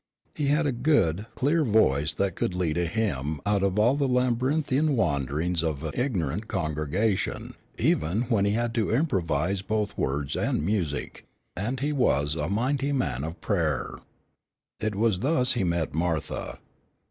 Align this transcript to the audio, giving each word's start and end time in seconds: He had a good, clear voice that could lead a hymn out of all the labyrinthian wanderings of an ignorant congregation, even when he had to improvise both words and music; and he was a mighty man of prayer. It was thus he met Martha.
He 0.33 0.47
had 0.47 0.65
a 0.65 0.71
good, 0.71 1.27
clear 1.35 1.63
voice 1.63 2.11
that 2.15 2.33
could 2.35 2.55
lead 2.55 2.75
a 2.75 2.87
hymn 2.87 3.39
out 3.45 3.61
of 3.61 3.77
all 3.77 3.95
the 3.95 4.07
labyrinthian 4.07 4.95
wanderings 4.95 5.61
of 5.61 5.83
an 5.83 5.91
ignorant 5.93 6.47
congregation, 6.47 7.53
even 7.77 8.21
when 8.23 8.45
he 8.45 8.53
had 8.53 8.73
to 8.73 8.89
improvise 8.89 9.61
both 9.61 9.95
words 9.99 10.35
and 10.35 10.65
music; 10.65 11.25
and 11.55 11.81
he 11.81 11.93
was 11.93 12.33
a 12.33 12.49
mighty 12.49 12.91
man 12.91 13.23
of 13.23 13.39
prayer. 13.41 13.99
It 14.79 14.95
was 14.95 15.19
thus 15.19 15.53
he 15.53 15.63
met 15.63 15.93
Martha. 15.93 16.57